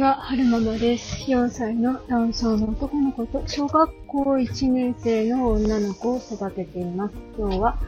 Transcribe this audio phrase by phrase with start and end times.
[0.00, 1.24] は、はるままです。
[1.28, 7.14] 4歳の男性の男の子と小学校1年生の女の子を育てています。
[7.36, 7.78] 今日は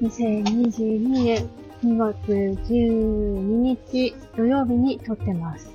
[0.00, 1.48] 2022年
[1.82, 2.16] 2月
[2.72, 5.72] 12日土曜日に撮ってます。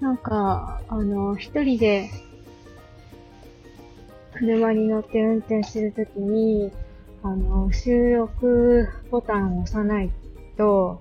[0.00, 2.10] なんか、あの、一人で
[4.32, 6.72] 車に乗って運転するときに、
[7.22, 10.10] あの、収録ボタンを押さない
[10.56, 11.00] と、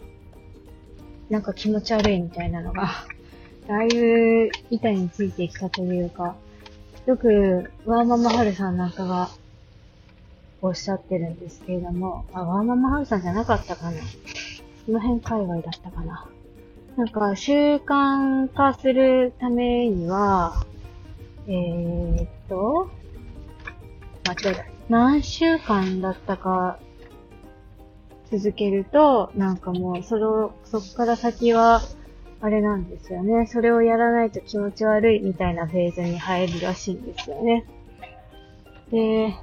[1.32, 3.08] なんか気持ち悪いみたいなのが、
[3.68, 6.36] だいぶ板についてきたというか、
[7.06, 9.30] よくワーママハルさんなんかが
[10.62, 14.02] おっしゃってるんですけれども、あ、ワーママハルさんじゃなかったかな
[14.86, 16.28] その辺界隈だったかな
[16.96, 20.66] なんか習慣化するためには、
[21.48, 22.90] えー、っと、
[24.28, 24.66] 間違えた。
[24.90, 26.80] 何週間だったか
[28.32, 31.82] 続けると、なんかもう、その、そっから先は、
[32.44, 33.48] あれなんですよね。
[33.48, 37.64] それをやらないと気持ち悪いみたいなフェーズに入るらしいんですよね。
[38.92, 39.34] で、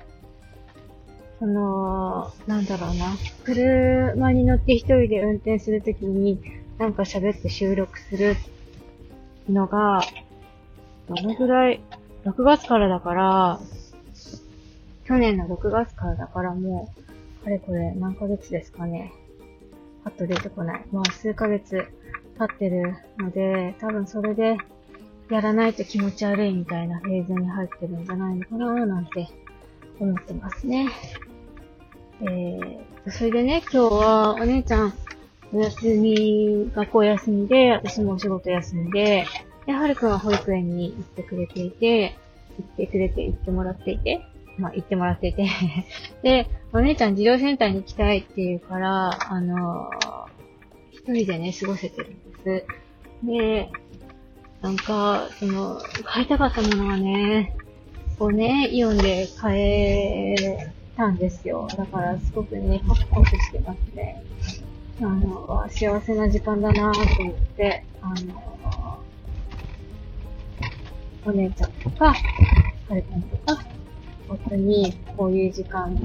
[1.39, 3.17] その、なんだろうな。
[3.45, 6.43] 車に乗って一人で運転するときに、
[6.77, 8.37] なんか喋って収録する
[9.49, 10.03] のが、
[11.09, 11.81] どのぐらい、
[12.27, 13.61] 6月からだから、
[15.07, 16.93] 去年の6月からだからも
[17.43, 19.11] う、あれこれ何ヶ月ですかね。
[20.05, 20.85] パッと出てこない。
[20.93, 21.89] まあ数ヶ月
[22.41, 24.57] 経ってるので、多分それで
[25.31, 29.29] やらないと気持ち悪いみたいなフェーズに入ってるんじゃないのかななんて
[29.99, 30.89] 思ってますね。
[32.23, 34.95] えー、それでね、今日はお姉ちゃん
[35.53, 39.27] お休み、学校休みで、私もお仕事休みで、
[39.67, 42.17] で、はるくんは保育園に行ってくれていて、
[42.59, 44.23] 行ってくれて、行ってもらっていて、
[44.57, 45.47] まあ、行ってもらっていて
[46.23, 50.41] で、お姉ちゃん児童センターに行きたいって言うから、あのー
[51.01, 52.67] 一人でね、過ごせてるんで
[53.23, 53.27] す。
[53.27, 53.71] で、
[54.63, 57.55] なんか、その、買いたかったものがね、
[58.19, 61.67] をね、イオンで買えたんですよ。
[61.77, 64.23] だから、すごくね、ホクホクしてますね。
[65.01, 69.01] あの、幸せな時間だなぁと思って、あの、
[71.25, 73.65] お姉ちゃんとか、はるくんとか、
[74.29, 75.97] 夫にこういう時間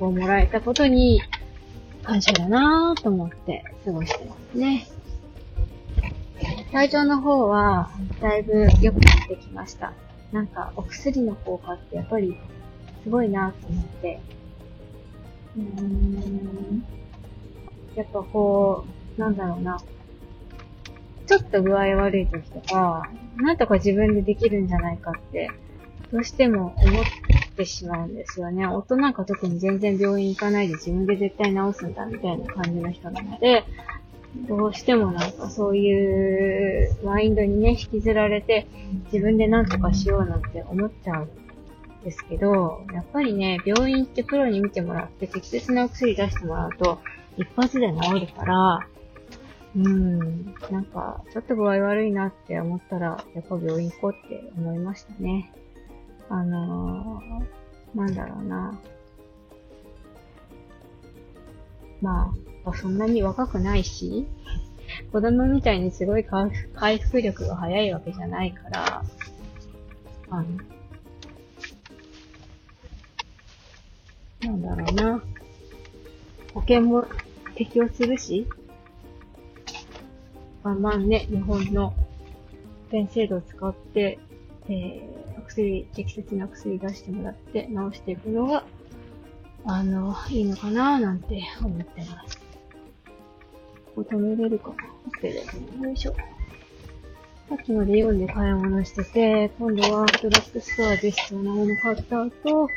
[0.00, 1.20] をもらえたことに
[2.02, 4.86] 感謝だなぁと思って過ごしてますね。
[6.72, 7.90] 体調の方は
[8.20, 9.92] だいぶ良くなってきました。
[10.32, 12.34] なんかお薬の効果ってやっぱり
[13.04, 14.20] すごいなと思って。
[15.56, 16.84] うーん。
[17.94, 18.86] やっぱこ
[19.18, 19.78] う、なんだろうな。
[21.26, 25.50] ちょっと具合悪い時とか、なんとか自分でできるんじゃないかって、
[26.10, 27.04] どうしても思っ
[27.56, 28.66] てしまうんですよね。
[28.66, 33.64] 夫なんか特に全然病院行かないで自分で絶対治すんだみたいな感じの人なので、
[34.34, 38.66] どうしてもなんかそういうマインドにね、引きずられて、
[39.12, 46.98] 自分で何とかしようなんて思っちゃうんですけど、やっぱりね、病院行ってプロに見てもらって適切なお薬出してもらうと、
[47.36, 48.86] 一発で治るから、
[49.74, 55.52] うん、なんか、ちょっと具合悪いなって思ったら、やっぱ病院行こうって思いましたね。
[56.28, 58.78] あのー、なんだろうな。
[62.02, 64.26] まあ、そんなに若くないし、
[65.10, 69.04] 子供みたいにすごい回復力が早いわけじゃないから、
[70.30, 70.46] あの、
[74.42, 75.22] なんだろうな。
[76.54, 77.06] 保険も
[77.54, 78.46] 適用するし、
[80.62, 81.96] まあまあね、日本の保
[82.90, 84.18] 険制度を使って、
[84.68, 88.64] えー、薬、適切な薬出してもらって治していくのが、
[89.64, 92.41] あの、いいのかななんて思ってます。
[93.94, 94.74] ここ止めれるかな
[95.20, 95.38] 手で。
[95.38, 96.14] よいしょ。
[97.48, 102.68] さっきまでイオンで買い物してて、今度はドラッグストアで必要なもの買った後、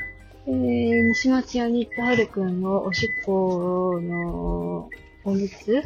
[0.47, 4.89] えー、西松屋に行ったはるくんのおしっこの
[5.23, 5.81] おむつ捨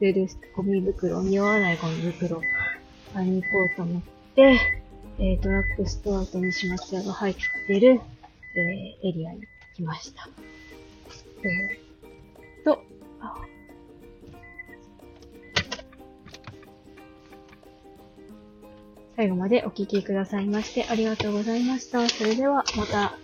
[0.00, 2.42] てるゴミ袋、匂わないゴミ袋
[3.14, 4.02] 買いに行こうと思っ
[4.34, 4.58] て、
[5.18, 7.36] えー、ドラッグストアと西松屋が入っ
[7.66, 8.00] てる、
[8.54, 9.42] えー、エリアに
[9.74, 10.28] 来ました。
[11.42, 12.82] えー、と、
[13.20, 13.34] あ
[19.16, 22.06] 最後までお聴きくださいましてありがとうございました。
[22.06, 23.16] それではまた